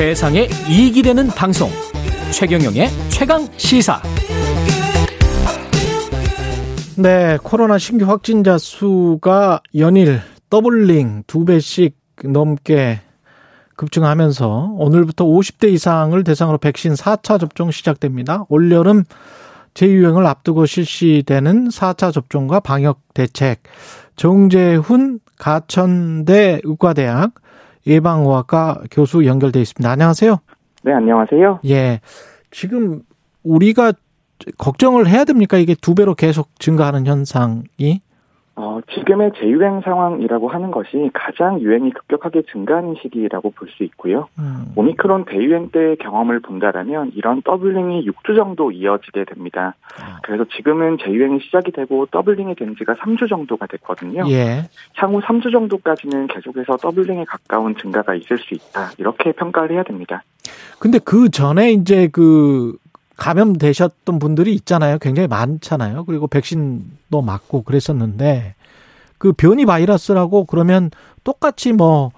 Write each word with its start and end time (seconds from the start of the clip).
세상에 0.00 0.48
이익이 0.66 1.02
되는 1.02 1.26
방송. 1.26 1.68
최경영의 2.32 2.88
최강 3.10 3.46
시사. 3.58 4.00
네, 6.96 7.36
코로나 7.42 7.76
신규 7.76 8.06
확진자 8.06 8.56
수가 8.56 9.60
연일 9.76 10.22
더블링 10.48 11.24
두 11.26 11.44
배씩 11.44 11.98
넘게 12.24 13.00
급증하면서 13.76 14.76
오늘부터 14.78 15.26
50대 15.26 15.70
이상을 15.70 16.24
대상으로 16.24 16.56
백신 16.56 16.94
4차 16.94 17.38
접종 17.38 17.70
시작됩니다. 17.70 18.46
올여름 18.48 19.04
재유행을 19.74 20.26
앞두고 20.26 20.64
실시되는 20.64 21.68
4차 21.68 22.10
접종과 22.10 22.60
방역 22.60 23.02
대책. 23.12 23.64
정재훈 24.16 25.20
가천대 25.36 26.62
의과대학 26.64 27.32
예방의학과 27.86 28.82
교수 28.90 29.24
연결돼 29.24 29.60
있습니다. 29.60 29.90
안녕하세요. 29.90 30.38
네, 30.84 30.92
안녕하세요. 30.92 31.60
예. 31.66 32.00
지금 32.50 33.02
우리가 33.42 33.92
걱정을 34.58 35.08
해야 35.08 35.24
됩니까? 35.24 35.58
이게 35.58 35.74
두 35.74 35.94
배로 35.94 36.14
계속 36.14 36.58
증가하는 36.58 37.06
현상이? 37.06 38.00
어, 38.62 38.78
지금의 38.94 39.32
재유행 39.40 39.80
상황이라고 39.80 40.48
하는 40.48 40.70
것이 40.70 41.10
가장 41.14 41.60
유행이 41.60 41.92
급격하게 41.92 42.42
증가하는 42.52 42.96
시기라고 43.00 43.52
볼 43.52 43.70
수 43.70 43.84
있고요. 43.84 44.26
음. 44.38 44.72
오미크론 44.74 45.24
대유행 45.26 45.70
때의 45.70 45.96
경험을 45.98 46.40
본다라면 46.40 47.12
이런 47.14 47.40
doubling이 47.42 48.04
6주 48.04 48.36
정도 48.36 48.72
이어지게 48.72 49.24
됩니다. 49.26 49.76
아. 50.00 50.18
그래서 50.24 50.44
지금은 50.56 50.98
재유행이 50.98 51.38
시작이 51.40 51.70
되고 51.70 52.06
doubling이 52.06 52.56
된 52.56 52.74
지가 52.76 52.94
3주 52.94 53.28
정도가 53.28 53.66
됐거든요. 53.66 54.24
예. 54.28 54.64
향후 54.96 55.20
3주 55.20 55.52
정도까지는 55.52 56.26
계속해서 56.26 56.78
더블링에 56.78 57.24
가까운 57.26 57.76
증가가 57.76 58.14
있을 58.14 58.38
수 58.38 58.54
있다. 58.54 58.90
이렇게 58.98 59.30
평가를 59.32 59.76
해야 59.76 59.84
됩니다. 59.84 60.24
근데 60.80 60.98
그 60.98 61.30
전에 61.30 61.70
이제 61.72 62.08
그 62.10 62.74
감염되셨던 63.20 64.18
분들이 64.18 64.54
있잖아요. 64.54 64.98
굉장히 64.98 65.28
많잖아요. 65.28 66.04
그리고 66.06 66.26
백신도 66.26 67.20
맞고 67.22 67.62
그랬었는데 67.62 68.54
그 69.18 69.32
변이 69.32 69.66
바이러스라고 69.66 70.46
그러면 70.46 70.90
똑같이 71.22 71.74
뭐, 71.74 72.10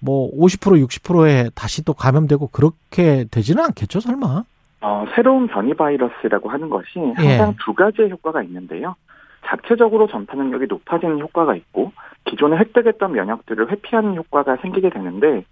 뭐 0.00 0.30
50% 0.32 0.82
60%에 0.86 1.50
다시 1.54 1.84
또 1.84 1.92
감염되고 1.92 2.48
그렇게 2.48 3.26
되지는 3.30 3.64
않겠죠, 3.64 4.00
설마? 4.00 4.44
어, 4.80 5.04
새로운 5.14 5.46
변이 5.46 5.74
바이러스라고 5.74 6.48
하는 6.48 6.70
것이 6.70 6.98
항상 7.14 7.50
예. 7.50 7.56
두 7.62 7.74
가지의 7.74 8.10
효과가 8.10 8.42
있는데요. 8.44 8.96
자체적으로 9.44 10.06
전파 10.08 10.36
능력이 10.36 10.66
높아지는 10.68 11.20
효과가 11.20 11.54
있고 11.54 11.92
기존에 12.24 12.56
획득했던 12.56 13.12
면역들을 13.12 13.70
회피하는 13.70 14.16
효과가 14.16 14.56
생기게 14.56 14.90
되는데 14.90 15.44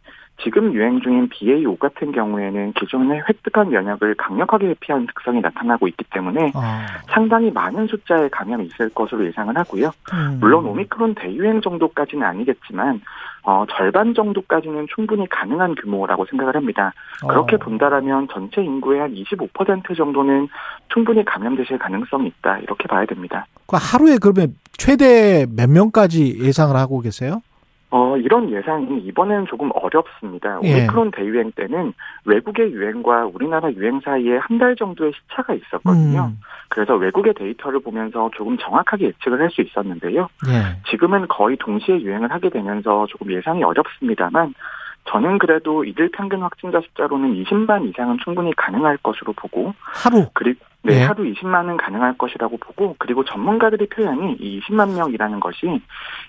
지금 0.42 0.74
유행 0.74 1.00
중인 1.00 1.28
BA5 1.28 1.78
같은 1.78 2.12
경우에는 2.12 2.72
기존에 2.72 3.20
획득한 3.28 3.70
면역을 3.70 4.16
강력하게 4.16 4.68
회피하는 4.68 5.06
특성이 5.06 5.40
나타나고 5.40 5.88
있기 5.88 6.04
때문에 6.12 6.52
아. 6.54 6.86
상당히 7.08 7.50
많은 7.50 7.86
숫자의 7.86 8.28
감염이 8.30 8.66
있을 8.66 8.88
것으로 8.90 9.24
예상을 9.26 9.56
하고요. 9.56 9.90
음. 10.12 10.38
물론 10.40 10.66
오미크론 10.66 11.14
대유행 11.14 11.60
정도까지는 11.60 12.26
아니겠지만 12.26 13.00
어, 13.44 13.64
절반 13.70 14.14
정도까지는 14.14 14.86
충분히 14.94 15.28
가능한 15.28 15.74
규모라고 15.76 16.24
생각을 16.26 16.56
합니다. 16.56 16.92
그렇게 17.28 17.56
어. 17.56 17.58
본다라면 17.58 18.28
전체 18.32 18.62
인구의 18.62 19.00
한 19.00 19.14
25% 19.14 19.96
정도는 19.96 20.48
충분히 20.92 21.24
감염되실 21.24 21.78
가능성이 21.78 22.28
있다 22.28 22.58
이렇게 22.58 22.88
봐야 22.88 23.04
됩니다. 23.04 23.46
그 23.66 23.76
하루에 23.78 24.16
그러면 24.20 24.54
최대 24.78 25.46
몇 25.54 25.70
명까지 25.70 26.38
예상을 26.42 26.74
하고 26.74 27.00
계세요? 27.00 27.40
어, 27.96 28.16
이런 28.16 28.50
예상이 28.50 28.98
이번에는 29.02 29.46
조금 29.46 29.70
어렵습니다. 29.72 30.58
예. 30.64 30.78
오미크론 30.78 31.12
대유행 31.12 31.52
때는 31.52 31.92
외국의 32.24 32.72
유행과 32.72 33.26
우리나라 33.32 33.70
유행 33.72 34.00
사이에 34.00 34.38
한 34.38 34.58
달 34.58 34.74
정도의 34.74 35.12
시차가 35.12 35.54
있었거든요. 35.54 36.32
음. 36.32 36.40
그래서 36.68 36.96
외국의 36.96 37.34
데이터를 37.34 37.78
보면서 37.80 38.30
조금 38.34 38.56
정확하게 38.58 39.06
예측을 39.06 39.40
할 39.40 39.48
수 39.50 39.60
있었는데요. 39.62 40.28
예. 40.48 40.82
지금은 40.90 41.28
거의 41.28 41.56
동시에 41.56 42.00
유행을 42.00 42.32
하게 42.32 42.50
되면서 42.50 43.06
조금 43.08 43.30
예상이 43.32 43.62
어렵습니다만 43.62 44.54
저는 45.06 45.38
그래도 45.38 45.84
이들 45.84 46.10
평균 46.10 46.42
확진자 46.42 46.80
숫자로는 46.80 47.34
20만 47.44 47.88
이상은 47.88 48.18
충분히 48.24 48.54
가능할 48.56 48.96
것으로 48.98 49.32
보고 49.34 49.74
하루 49.78 50.26
그리고 50.32 50.64
네, 50.82 50.96
네, 50.96 51.04
하루 51.04 51.24
20만은 51.24 51.78
가능할 51.78 52.18
것이라고 52.18 52.58
보고 52.58 52.94
그리고 52.98 53.24
전문가들이 53.24 53.88
표현이 53.88 54.36
이 54.38 54.60
20만 54.60 54.94
명이라는 54.94 55.40
것이 55.40 55.80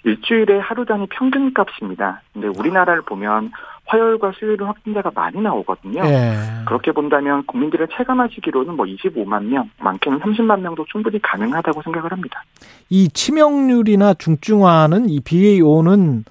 일주일에 0.05 0.59
하루 0.59 0.85
단위 0.85 1.07
평균 1.07 1.53
값입니다. 1.53 2.21
근데 2.33 2.47
우리나라를 2.47 3.01
보면 3.01 3.51
화요일과 3.85 4.31
수요일은 4.39 4.65
확진자가 4.65 5.11
많이 5.13 5.41
나오거든요. 5.41 6.01
네. 6.03 6.37
그렇게 6.65 6.91
본다면 6.91 7.45
국민들의 7.45 7.87
체감하시기로는 7.95 8.75
뭐 8.75 8.85
25만 8.85 9.43
명, 9.43 9.69
많게는 9.79 10.19
30만 10.19 10.61
명도 10.61 10.85
충분히 10.91 11.21
가능하다고 11.21 11.81
생각을 11.83 12.11
합니다. 12.11 12.43
이 12.89 13.09
치명률이나 13.09 14.15
중증화는 14.15 15.09
이 15.09 15.19
BA5는 15.19 16.23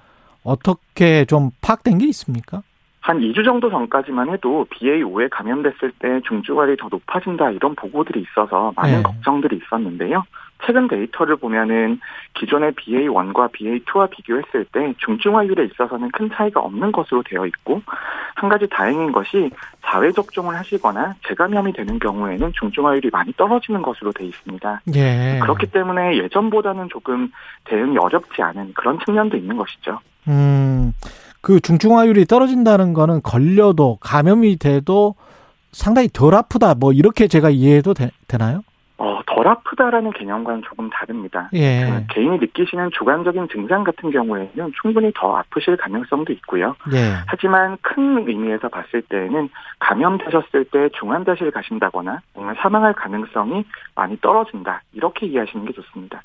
어떻게 0.45 1.25
좀 1.25 1.51
파악된 1.61 1.97
게 1.97 2.05
있습니까? 2.07 2.61
한 3.01 3.19
2주 3.19 3.45
정도 3.45 3.69
전까지만 3.69 4.29
해도 4.31 4.65
BA5에 4.71 5.29
감염됐을 5.29 5.91
때 5.99 6.21
중증화율이 6.27 6.77
더 6.77 6.87
높아진다 6.89 7.51
이런 7.51 7.75
보고들이 7.75 8.21
있어서 8.21 8.73
많은 8.75 8.97
네. 8.97 9.03
걱정들이 9.03 9.57
있었는데요. 9.57 10.23
최근 10.65 10.87
데이터를 10.87 11.35
보면은 11.35 11.99
기존의 12.33 12.71
BA1과 12.71 13.51
BA2와 13.51 14.09
비교했을 14.09 14.65
때 14.71 14.95
중증화율에 15.05 15.65
있어서는 15.65 16.09
큰 16.11 16.31
차이가 16.33 16.61
없는 16.61 16.91
것으로 16.91 17.21
되어 17.23 17.45
있고 17.45 17.83
한 18.35 18.49
가지 18.49 18.67
다행인 18.67 19.11
것이 19.11 19.51
자외 19.85 20.11
접종을 20.11 20.55
하시거나 20.55 21.13
재감염이 21.27 21.73
되는 21.73 21.99
경우에는 21.99 22.53
중증화율이 22.53 23.09
많이 23.11 23.33
떨어지는 23.33 23.83
것으로 23.83 24.13
되어 24.13 24.25
있습니다. 24.25 24.81
예. 24.95 25.39
그렇기 25.43 25.67
때문에 25.67 26.17
예전보다는 26.17 26.89
조금 26.89 27.31
대응이 27.65 27.99
어렵지 27.99 28.41
않은 28.41 28.73
그런 28.73 28.97
측면도 29.05 29.37
있는 29.37 29.57
것이죠. 29.57 29.99
음. 30.27 30.93
그 31.41 31.59
중증화율이 31.59 32.25
떨어진다는 32.25 32.93
거는 32.93 33.21
걸려도 33.21 33.99
감염이 34.01 34.57
돼도 34.57 35.13
상당히 35.71 36.09
덜 36.11 36.33
아프다 36.33 36.73
뭐 36.73 36.91
이렇게 36.91 37.27
제가 37.27 37.51
이해해도 37.51 37.93
되, 37.93 38.09
나요 38.39 38.57
어, 38.57 38.74
덜 39.35 39.47
아프다라는 39.47 40.11
개념과는 40.13 40.61
조금 40.65 40.89
다릅니다. 40.89 41.49
예. 41.53 41.85
그 42.07 42.13
개인이 42.13 42.37
느끼시는 42.37 42.91
주관적인 42.97 43.49
증상 43.51 43.83
같은 43.83 44.09
경우에는 44.09 44.71
충분히 44.81 45.11
더 45.13 45.35
아프실 45.35 45.75
가능성도 45.75 46.31
있고요. 46.33 46.75
예. 46.93 47.15
하지만 47.27 47.77
큰 47.81 48.25
의미에서 48.27 48.69
봤을 48.69 49.01
때는 49.01 49.49
감염되셨을 49.79 50.65
때 50.71 50.89
중환자실 50.97 51.51
가신다거나 51.51 52.21
사망할 52.61 52.93
가능성이 52.93 53.65
많이 53.93 54.17
떨어진다. 54.21 54.83
이렇게 54.93 55.25
이해하시는 55.25 55.65
게 55.65 55.73
좋습니다. 55.73 56.21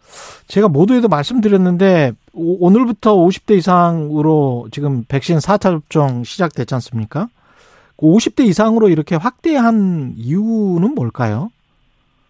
제가 0.47 0.69
모두에도 0.69 1.09
말씀드렸는데 1.09 2.13
오늘부터 2.33 3.17
50대 3.17 3.57
이상으로 3.57 4.69
지금 4.71 5.05
백신 5.09 5.39
4차 5.39 5.63
접종 5.63 6.23
시작됐지 6.23 6.75
않습니까? 6.75 7.27
50대 7.97 8.47
이상으로 8.47 8.89
이렇게 8.89 9.17
확대한 9.17 10.15
이유는 10.17 10.95
뭘까요? 10.95 11.51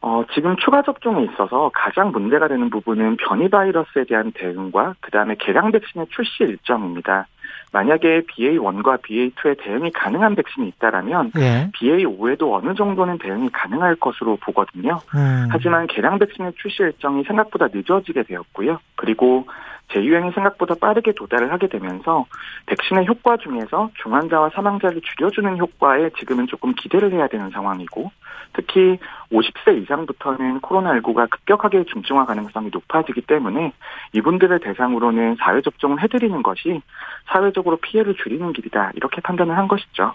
어, 0.02 0.24
지금 0.32 0.56
추가 0.56 0.82
접종에 0.82 1.24
있어서 1.24 1.70
가장 1.74 2.10
문제가 2.10 2.48
되는 2.48 2.70
부분은 2.70 3.16
변이 3.16 3.48
바이러스에 3.50 4.04
대한 4.08 4.32
대응과 4.32 4.94
그다음에 5.00 5.36
개량 5.38 5.72
백신의 5.72 6.06
출시 6.10 6.44
일정입니다. 6.44 7.26
만약에 7.72 8.22
BA1과 8.22 9.00
BA2에 9.02 9.62
대응이 9.62 9.92
가능한 9.92 10.34
백신이 10.34 10.68
있다라면 10.68 11.32
예. 11.38 11.70
BA5에도 11.74 12.52
어느 12.52 12.74
정도는 12.74 13.18
대응이 13.18 13.50
가능할 13.50 13.96
것으로 13.96 14.36
보거든요. 14.36 14.98
음. 15.14 15.46
하지만 15.50 15.86
개량 15.86 16.18
백신의 16.18 16.54
출시 16.56 16.82
일정이 16.82 17.22
생각보다 17.24 17.68
늦어지게 17.72 18.24
되었고요. 18.24 18.80
그리고 18.96 19.46
재유행이 19.92 20.32
생각보다 20.32 20.74
빠르게 20.80 21.12
도달을 21.12 21.52
하게 21.52 21.68
되면서 21.68 22.26
백신의 22.66 23.06
효과 23.06 23.36
중에서 23.36 23.90
중환자와 24.02 24.50
사망자를 24.50 25.00
줄여주는 25.02 25.58
효과에 25.58 26.10
지금은 26.18 26.46
조금 26.46 26.72
기대를 26.74 27.12
해야 27.12 27.28
되는 27.28 27.50
상황이고 27.50 28.10
특히 28.52 28.98
50세 29.32 29.82
이상부터는 29.82 30.60
코로나19가 30.60 31.30
급격하게 31.30 31.84
중증화 31.84 32.26
가능성이 32.26 32.70
높아지기 32.72 33.22
때문에 33.22 33.72
이분들을 34.12 34.60
대상으로는 34.60 35.36
사회 35.38 35.60
접종을 35.62 36.02
해드리는 36.02 36.42
것이 36.42 36.80
사회적으로 37.32 37.76
피해를 37.76 38.14
줄이는 38.16 38.52
길이다 38.52 38.92
이렇게 38.94 39.20
판단을 39.20 39.56
한 39.56 39.68
것이죠. 39.68 40.14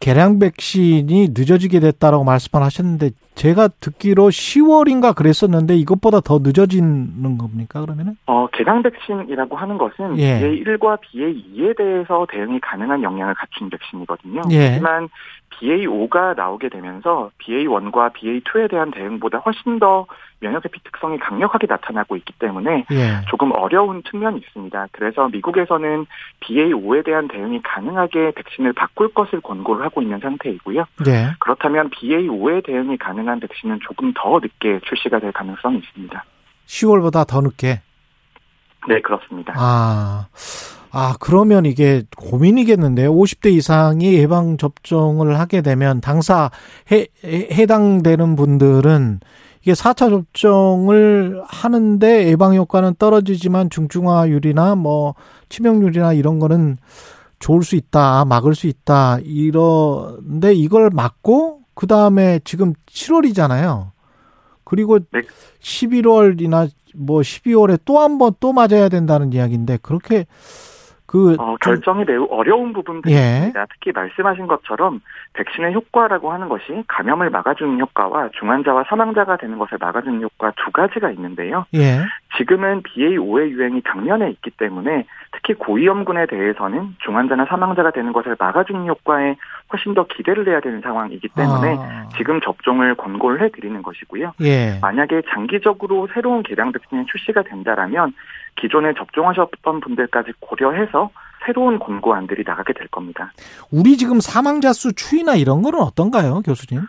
개량 0.00 0.38
백신이 0.38 1.30
늦어지게 1.36 1.80
됐다라고 1.80 2.22
말씀을 2.24 2.64
하셨는데 2.64 3.10
제가 3.34 3.68
듣기로 3.68 4.28
10월인가 4.28 5.14
그랬었는데 5.14 5.76
이것보다 5.76 6.20
더 6.20 6.38
늦어지는 6.40 7.38
겁니까 7.38 7.80
그러면은? 7.80 8.16
어 8.26 8.46
개량 8.52 8.82
백신이라고 8.82 9.56
하는 9.56 9.76
것은 9.78 10.18
예. 10.18 10.40
BA1과 10.40 11.00
BA2에 11.00 11.76
대해서 11.76 12.26
대응이 12.30 12.60
가능한 12.60 13.02
역량을 13.02 13.34
갖춘 13.34 13.70
백신이거든요. 13.70 14.42
예. 14.50 14.70
하지만 14.70 15.08
BA5가 15.60 16.36
나오게 16.36 16.68
되면서 16.68 17.30
BA1과 17.38 18.12
BA2에 18.12 18.70
대한 18.70 18.90
대응보다 18.90 19.38
훨씬 19.38 19.78
더 19.78 20.06
면역 20.40 20.64
회피 20.64 20.80
특성이 20.84 21.18
강력하게 21.18 21.66
나타나고 21.68 22.16
있기 22.16 22.32
때문에 22.38 22.86
예. 22.92 23.20
조금 23.28 23.50
어려운 23.52 24.02
측면이 24.04 24.38
있습니다. 24.38 24.88
그래서 24.92 25.28
미국에서는 25.28 26.06
BA5에 26.40 27.04
대한 27.04 27.26
대응이 27.28 27.60
가능하게 27.62 28.32
백신을 28.32 28.72
바꿀 28.72 29.12
것을 29.12 29.40
권고를 29.40 29.84
하고 29.84 30.00
있는 30.00 30.20
상태이고요. 30.20 30.84
예. 31.08 31.30
그렇다면 31.40 31.90
BA5에 31.90 32.64
대응이 32.64 32.96
가능한 32.98 33.40
백신은 33.40 33.80
조금 33.82 34.12
더 34.14 34.38
늦게 34.40 34.80
출시가 34.84 35.18
될 35.18 35.32
가능성이 35.32 35.78
있습니다. 35.78 36.24
10월보다 36.66 37.26
더 37.26 37.40
늦게. 37.40 37.80
네, 38.88 39.00
그렇습니다. 39.00 39.54
아. 39.56 40.26
아, 40.90 41.16
그러면 41.20 41.66
이게 41.66 42.02
고민이겠는데요. 42.16 43.12
50대 43.14 43.52
이상이 43.52 44.14
예방 44.14 44.56
접종을 44.56 45.38
하게 45.38 45.60
되면 45.60 46.00
당사 46.00 46.50
해, 46.90 47.06
해당되는 47.24 48.36
분들은 48.36 49.20
이게 49.62 49.72
4차 49.72 50.08
접종을 50.08 51.42
하는데 51.46 52.28
예방 52.28 52.54
효과는 52.54 52.94
떨어지지만 52.98 53.68
중증화율이나 53.70 54.76
뭐 54.76 55.14
치명률이나 55.50 56.14
이런 56.14 56.38
거는 56.38 56.78
좋을 57.38 57.62
수 57.62 57.76
있다, 57.76 58.24
막을 58.24 58.54
수 58.54 58.66
있다, 58.66 59.18
이런데 59.22 60.54
이걸 60.54 60.90
막고, 60.90 61.60
그 61.74 61.86
다음에 61.86 62.40
지금 62.42 62.72
7월이잖아요. 62.86 63.90
그리고 64.64 64.98
네. 64.98 65.20
11월이나 65.60 66.68
뭐 66.96 67.20
12월에 67.20 67.78
또 67.84 68.00
한 68.00 68.18
번 68.18 68.34
또 68.40 68.52
맞아야 68.52 68.88
된다는 68.88 69.32
이야기인데, 69.32 69.78
그렇게 69.82 70.26
그 71.08 71.32
어, 71.38 71.56
좀- 71.56 71.56
결정이 71.62 72.04
매우 72.04 72.26
어려운 72.30 72.74
부분들이 72.74 73.14
예. 73.14 73.18
있습니다. 73.18 73.66
특히 73.72 73.92
말씀하신 73.92 74.46
것처럼 74.46 75.00
백신의 75.32 75.72
효과라고 75.72 76.30
하는 76.30 76.50
것이 76.50 76.84
감염을 76.86 77.30
막아주는 77.30 77.80
효과와 77.80 78.28
중환자와 78.38 78.84
사망자가 78.88 79.38
되는 79.38 79.56
것을 79.56 79.78
막아주는 79.80 80.20
효과 80.20 80.52
두 80.62 80.70
가지가 80.70 81.10
있는데요. 81.12 81.64
예. 81.74 82.02
지금은 82.36 82.82
BA5의 82.82 83.48
유행이 83.48 83.80
당면에 83.82 84.30
있기 84.32 84.50
때문에 84.50 85.06
특히 85.38 85.54
고위험군에 85.54 86.26
대해서는 86.26 86.96
중환자나 87.04 87.46
사망자가 87.46 87.90
되는 87.92 88.12
것을 88.12 88.36
막아주는 88.38 88.86
효과에 88.86 89.36
훨씬 89.72 89.94
더 89.94 90.04
기대를 90.06 90.48
해야 90.48 90.60
되는 90.60 90.80
상황이기 90.80 91.28
때문에 91.28 91.76
아, 91.78 92.08
지금 92.16 92.40
접종을 92.40 92.96
권고를 92.96 93.42
해드리는 93.42 93.82
것이고요. 93.82 94.32
예. 94.40 94.78
만약에 94.80 95.22
장기적으로 95.32 96.08
새로운 96.12 96.42
개량 96.42 96.72
백신이 96.72 97.06
출시가 97.06 97.42
된다라면 97.42 98.14
기존에 98.56 98.92
접종하셨던 98.94 99.80
분들까지 99.80 100.32
고려해서 100.40 101.10
새로운 101.46 101.78
권고안들이 101.78 102.42
나가게 102.44 102.72
될 102.72 102.88
겁니다. 102.88 103.32
우리 103.70 103.96
지금 103.96 104.20
사망자 104.20 104.72
수 104.72 104.92
추이나 104.94 105.36
이런 105.36 105.62
거는 105.62 105.80
어떤가요, 105.80 106.42
교수님? 106.44 106.82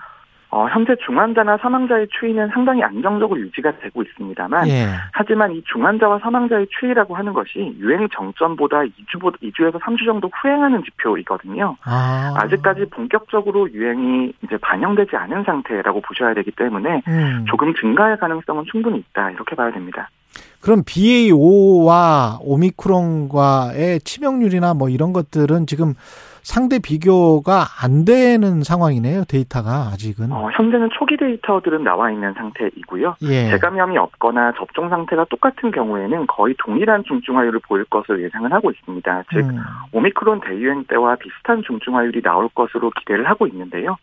어, 0.51 0.67
현재 0.67 0.95
중환자나 1.05 1.57
사망자의 1.57 2.07
추이는 2.19 2.49
상당히 2.51 2.81
안정적으로 2.83 3.39
유지가 3.39 3.71
되고 3.79 4.01
있습니다만 4.01 4.67
예. 4.67 4.87
하지만 5.13 5.51
이 5.51 5.63
중환자와 5.71 6.19
사망자의 6.19 6.67
추이라고 6.79 7.15
하는 7.15 7.33
것이 7.33 7.75
유행 7.77 8.07
정점보다 8.09 8.81
2주보다 8.81 9.39
2주에서 9.43 9.79
3주 9.79 10.05
정도 10.05 10.29
후행하는 10.41 10.83
지표이거든요. 10.83 11.75
아. 11.83 12.33
아직까지 12.35 12.85
본격적으로 12.89 13.71
유행이 13.71 14.33
이제 14.43 14.57
반영되지 14.57 15.15
않은 15.15 15.43
상태라고 15.43 16.01
보셔야 16.01 16.33
되기 16.33 16.49
때문에 16.51 17.03
음. 17.07 17.45
조금 17.47 17.75
증가할 17.75 18.17
가능성은 18.17 18.65
충분히 18.71 18.97
있다 18.97 19.29
이렇게 19.29 19.55
봐야 19.55 19.71
됩니다. 19.71 20.09
그럼 20.61 20.83
BA5와 20.83 22.37
오미크론과의 22.41 24.01
치명률이나 24.01 24.73
뭐 24.73 24.89
이런 24.89 25.13
것들은 25.13 25.67
지금 25.67 25.93
상대 26.49 26.79
비교가 26.79 27.65
안 27.79 28.05
되는 28.05 28.63
상황이네요, 28.63 29.25
데이터가 29.29 29.91
아직은. 29.93 30.31
어, 30.31 30.49
현재는 30.49 30.89
초기 30.97 31.15
데이터들은 31.15 31.83
나와 31.83 32.09
있는 32.09 32.33
상태이고요. 32.33 33.17
예. 33.21 33.51
재감염이 33.51 33.95
없거나 33.99 34.53
접종 34.57 34.89
상태가 34.89 35.25
똑같은 35.29 35.69
경우에는 35.69 36.25
거의 36.25 36.55
동일한 36.57 37.03
중증화율을 37.03 37.59
보일 37.67 37.85
것으로 37.85 38.23
예상을 38.23 38.51
하고 38.51 38.71
있습니다. 38.71 39.23
즉 39.31 39.45
음. 39.45 39.59
오미크론 39.91 40.41
대유행 40.41 40.85
때와 40.85 41.17
비슷한 41.17 41.61
중증화율이 41.61 42.23
나올 42.23 42.49
것으로 42.49 42.89
기대를 42.97 43.29
하고 43.29 43.45
있는데요. 43.45 43.97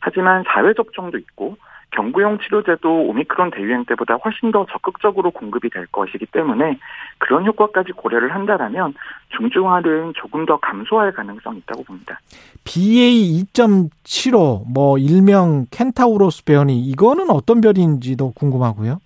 하지만 0.00 0.42
사회 0.48 0.74
접종도 0.74 1.18
있고 1.18 1.56
경구용 1.92 2.38
치료제도 2.38 3.06
오미크론 3.08 3.50
대유행 3.50 3.84
때보다 3.84 4.14
훨씬 4.14 4.50
더 4.50 4.66
적극적으로 4.70 5.30
공급이 5.30 5.70
될 5.70 5.86
것이기 5.86 6.26
때문에 6.26 6.78
그런 7.18 7.46
효과까지 7.46 7.92
고려를 7.92 8.34
한다라면 8.34 8.94
중증화는 9.36 10.14
조금 10.16 10.44
더 10.46 10.58
감소할 10.58 11.12
가능성이 11.12 11.58
있다고 11.58 11.84
봅니다. 11.84 12.18
BA 12.64 13.44
2.75, 13.44 14.64
뭐 14.72 14.98
일명 14.98 15.66
켄타우로스 15.70 16.44
변이 16.44 16.80
이거는 16.80 17.30
어떤 17.30 17.60
변인지도 17.60 18.32
궁금하고요. 18.32 18.98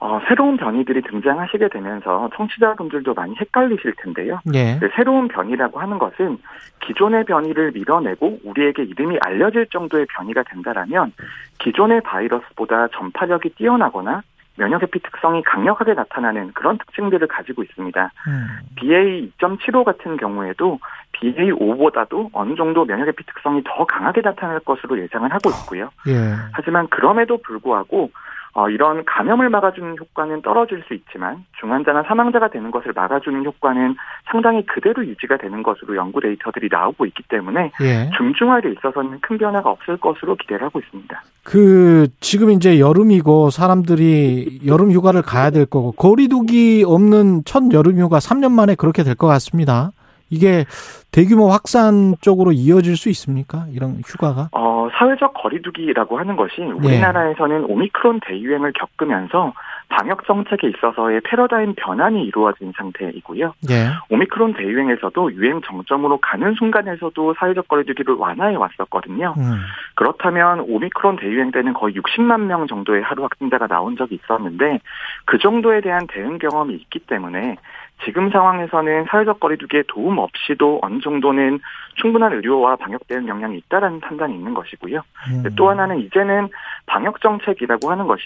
어, 0.00 0.18
새로운 0.26 0.56
변이들이 0.56 1.02
등장하시게 1.02 1.68
되면서 1.68 2.30
청취자분들도 2.34 3.12
많이 3.12 3.34
헷갈리실 3.36 3.94
텐데요. 3.98 4.40
예. 4.54 4.78
네, 4.78 4.88
새로운 4.96 5.28
변이라고 5.28 5.78
하는 5.78 5.98
것은 5.98 6.38
기존의 6.80 7.24
변이를 7.26 7.72
밀어내고 7.72 8.40
우리에게 8.44 8.82
이름이 8.82 9.18
알려질 9.20 9.66
정도의 9.66 10.06
변이가 10.16 10.44
된다라면 10.44 11.12
기존의 11.58 12.00
바이러스보다 12.00 12.88
전파력이 12.88 13.50
뛰어나거나 13.50 14.22
면역 14.56 14.82
회피 14.82 15.00
특성이 15.00 15.42
강력하게 15.42 15.94
나타나는 15.94 16.52
그런 16.52 16.78
특징들을 16.78 17.26
가지고 17.28 17.62
있습니다. 17.62 18.10
음. 18.26 18.46
BA 18.76 19.30
2.75 19.38 19.84
같은 19.84 20.16
경우에도 20.16 20.78
BA 21.12 21.52
5보다도 21.52 22.30
어느 22.32 22.54
정도 22.56 22.84
면역 22.84 23.06
회피 23.06 23.24
특성이 23.26 23.62
더 23.64 23.84
강하게 23.84 24.22
나타날 24.22 24.60
것으로 24.60 24.98
예상을 24.98 25.30
하고 25.30 25.50
있고요. 25.50 25.90
예. 26.08 26.34
하지만 26.52 26.88
그럼에도 26.88 27.36
불구하고 27.38 28.10
어, 28.52 28.68
이런 28.68 29.04
감염을 29.04 29.48
막아주는 29.48 29.96
효과는 29.98 30.42
떨어질 30.42 30.82
수 30.88 30.94
있지만 30.94 31.44
중환자나 31.60 32.02
사망자가 32.02 32.48
되는 32.48 32.70
것을 32.70 32.92
막아주는 32.94 33.44
효과는 33.44 33.94
상당히 34.30 34.66
그대로 34.66 35.06
유지가 35.06 35.36
되는 35.36 35.62
것으로 35.62 35.94
연구 35.96 36.20
데이터들이 36.20 36.68
나오고 36.70 37.06
있기 37.06 37.22
때문에 37.28 37.70
예. 37.82 38.10
중증화에 38.16 38.62
있어서는 38.78 39.20
큰 39.20 39.38
변화가 39.38 39.70
없을 39.70 39.96
것으로 39.98 40.34
기대를 40.36 40.66
하고 40.66 40.80
있습니다. 40.80 41.22
그 41.44 42.08
지금 42.20 42.50
이제 42.50 42.80
여름이고 42.80 43.50
사람들이 43.50 44.60
여름 44.66 44.90
휴가를 44.90 45.22
가야 45.22 45.50
될 45.50 45.66
거고 45.66 45.92
거리두기 45.92 46.84
없는 46.86 47.42
첫 47.44 47.62
여름 47.72 47.98
휴가 47.98 48.18
3년 48.18 48.50
만에 48.52 48.74
그렇게 48.74 49.02
될 49.04 49.14
것 49.14 49.26
같습니다. 49.26 49.90
이게 50.30 50.64
대규모 51.10 51.50
확산 51.50 52.14
쪽으로 52.20 52.52
이어질 52.52 52.96
수 52.96 53.10
있습니까? 53.10 53.66
이런 53.74 54.00
휴가가? 54.06 54.48
어, 54.52 54.79
사회적 54.92 55.34
거리두기라고 55.34 56.18
하는 56.18 56.36
것이 56.36 56.60
네. 56.60 56.70
우리나라에서는 56.70 57.64
오미크론 57.64 58.20
대유행을 58.20 58.72
겪으면서 58.72 59.52
방역 59.90 60.24
정책에 60.24 60.68
있어서의 60.68 61.20
패러다임 61.22 61.74
변환이 61.76 62.24
이루어진 62.24 62.72
상태이고요. 62.76 63.54
예. 63.70 63.90
오미크론 64.08 64.54
대유행에서도 64.54 65.32
유행 65.34 65.60
정점으로 65.62 66.18
가는 66.18 66.54
순간에서도 66.54 67.34
사회적 67.34 67.66
거리두기를 67.66 68.14
완화해 68.14 68.54
왔었거든요. 68.54 69.34
음. 69.36 69.60
그렇다면 69.96 70.60
오미크론 70.60 71.16
대유행 71.16 71.50
때는 71.50 71.74
거의 71.74 71.94
60만 71.96 72.42
명 72.42 72.68
정도의 72.68 73.02
하루 73.02 73.24
확진자가 73.24 73.66
나온 73.66 73.96
적이 73.96 74.20
있었는데 74.22 74.78
그 75.24 75.38
정도에 75.38 75.80
대한 75.80 76.06
대응 76.06 76.38
경험이 76.38 76.74
있기 76.74 77.00
때문에 77.00 77.56
지금 78.04 78.30
상황에서는 78.30 79.06
사회적 79.08 79.40
거리두기에 79.40 79.84
도움 79.88 80.18
없이도 80.18 80.80
어느 80.82 81.00
정도는 81.00 81.60
충분한 81.96 82.32
의료와 82.32 82.76
방역 82.76 83.06
대응 83.08 83.28
역량이 83.28 83.58
있다라는 83.58 84.00
판단이 84.00 84.34
있는 84.34 84.54
것이고요. 84.54 85.02
음. 85.32 85.44
또 85.56 85.68
하나는 85.68 86.00
이제는 86.00 86.48
방역 86.86 87.20
정책이라고 87.20 87.90
하는 87.90 88.06
것이 88.06 88.24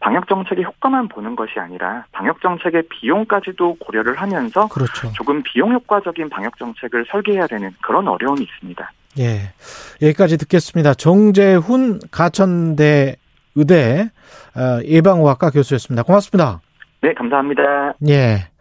방역 0.00 0.28
정책의 0.28 0.64
효과만 0.64 1.08
보는 1.08 1.36
것이 1.36 1.58
아니라 1.58 2.04
방역 2.12 2.40
정책의 2.40 2.84
비용까지도 2.88 3.76
고려를 3.80 4.16
하면서 4.16 4.66
그렇죠. 4.68 5.12
조금 5.12 5.42
비용 5.42 5.72
효과적인 5.72 6.28
방역 6.28 6.58
정책을 6.58 7.06
설계해야 7.10 7.46
되는 7.46 7.70
그런 7.82 8.08
어려움이 8.08 8.42
있습니다. 8.42 8.90
예. 9.18 9.52
여기까지 10.00 10.38
듣겠습니다. 10.38 10.94
정재훈 10.94 12.00
가천대 12.10 13.16
의대 13.54 14.08
어, 14.56 14.82
예방의학과 14.84 15.50
교수였습니다. 15.50 16.02
고맙습니다. 16.02 16.60
네, 17.02 17.12
감사합니다. 17.14 17.94
예. 18.08 18.51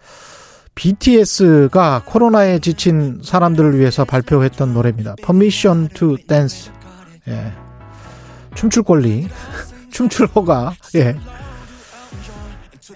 BTS가 0.81 2.01
코로나에 2.07 2.57
지친 2.57 3.19
사람들을 3.23 3.77
위해서 3.77 4.03
발표했던 4.03 4.73
노래입니다. 4.73 5.15
Permission 5.23 5.89
to 5.89 6.17
Dance. 6.27 6.71
예. 7.27 7.51
춤출 8.55 8.81
권리. 8.81 9.27
춤출 9.91 10.27
허가. 10.33 10.73
예. 10.95 11.15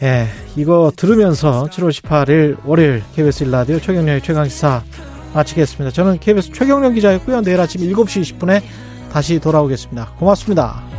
예. 0.02 0.28
이거 0.56 0.92
들으면서 0.96 1.66
7월 1.66 1.92
18일 1.92 2.58
월요일 2.66 3.04
KBS 3.14 3.46
1라디오 3.46 3.80
최경련의 3.80 4.24
최강시사 4.24 4.82
마치겠습니다. 5.36 5.92
저는 5.94 6.18
KBS 6.18 6.54
최경련 6.54 6.96
기자였고요. 6.96 7.42
내일 7.42 7.62
아침 7.62 7.82
7시 7.82 8.40
20분에 8.40 8.64
다시 9.12 9.40
돌아오겠습니다. 9.40 10.14
고맙습니다. 10.18 10.95